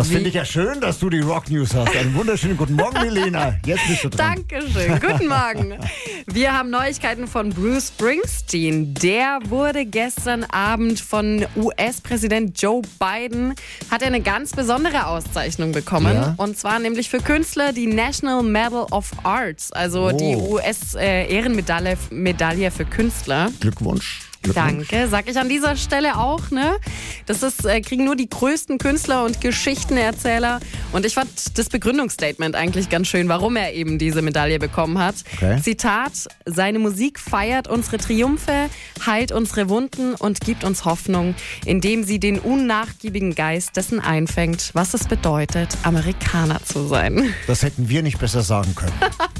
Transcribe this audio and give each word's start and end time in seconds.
Das 0.00 0.08
finde 0.08 0.30
ich 0.30 0.34
ja 0.34 0.46
schön, 0.46 0.80
dass 0.80 0.98
du 0.98 1.10
die 1.10 1.20
Rock 1.20 1.50
News 1.50 1.74
hast. 1.74 1.94
Einen 1.94 2.14
wunderschönen 2.14 2.56
guten 2.56 2.72
Morgen, 2.72 2.98
Milena. 3.02 3.56
Jetzt 3.66 3.86
bist 3.86 4.02
du 4.04 4.08
dran. 4.08 4.42
Dankeschön. 4.48 4.98
Guten 4.98 5.28
Morgen. 5.28 5.76
Wir 6.26 6.54
haben 6.56 6.70
Neuigkeiten 6.70 7.26
von 7.26 7.50
Bruce 7.50 7.88
Springsteen. 7.88 8.94
Der 8.94 9.40
wurde 9.50 9.84
gestern 9.84 10.44
Abend 10.44 11.00
von 11.00 11.44
US-Präsident 11.54 12.58
Joe 12.62 12.80
Biden, 12.98 13.54
hat 13.90 14.00
er 14.00 14.06
eine 14.06 14.22
ganz 14.22 14.52
besondere 14.52 15.06
Auszeichnung 15.06 15.72
bekommen. 15.72 16.14
Ja. 16.14 16.34
Und 16.38 16.56
zwar 16.56 16.78
nämlich 16.78 17.10
für 17.10 17.18
Künstler 17.18 17.74
die 17.74 17.86
National 17.86 18.42
Medal 18.42 18.86
of 18.92 19.10
Arts, 19.22 19.70
also 19.70 20.06
Oh. 20.06 20.12
die 20.12 20.34
US-Ehrenmedaille 20.34 21.98
Medaille 22.10 22.70
für 22.70 22.86
Künstler. 22.86 23.50
Glückwunsch. 23.60 24.29
Danke, 24.54 25.06
sag 25.08 25.28
ich 25.28 25.38
an 25.38 25.48
dieser 25.48 25.76
Stelle 25.76 26.16
auch, 26.16 26.50
ne? 26.50 26.76
Das 27.26 27.42
ist, 27.42 27.66
äh, 27.66 27.80
kriegen 27.82 28.04
nur 28.04 28.16
die 28.16 28.28
größten 28.28 28.78
Künstler 28.78 29.24
und 29.24 29.40
Geschichtenerzähler. 29.40 30.60
Und 30.92 31.04
ich 31.04 31.14
fand 31.14 31.58
das 31.58 31.68
Begründungsstatement 31.68 32.54
eigentlich 32.54 32.88
ganz 32.88 33.08
schön, 33.08 33.28
warum 33.28 33.56
er 33.56 33.74
eben 33.74 33.98
diese 33.98 34.22
Medaille 34.22 34.58
bekommen 34.58 34.98
hat. 34.98 35.16
Okay. 35.36 35.60
Zitat: 35.62 36.12
Seine 36.46 36.78
Musik 36.78 37.18
feiert 37.18 37.68
unsere 37.68 37.98
Triumphe, 37.98 38.70
heilt 39.04 39.30
unsere 39.30 39.68
Wunden 39.68 40.14
und 40.14 40.40
gibt 40.40 40.64
uns 40.64 40.86
Hoffnung, 40.86 41.34
indem 41.66 42.02
sie 42.04 42.18
den 42.18 42.38
unnachgiebigen 42.38 43.34
Geist 43.34 43.76
dessen 43.76 44.00
einfängt, 44.00 44.70
was 44.72 44.94
es 44.94 45.06
bedeutet, 45.06 45.76
Amerikaner 45.82 46.62
zu 46.64 46.86
sein. 46.86 47.34
Das 47.46 47.62
hätten 47.62 47.88
wir 47.88 48.02
nicht 48.02 48.18
besser 48.18 48.42
sagen 48.42 48.74
können. 48.74 48.92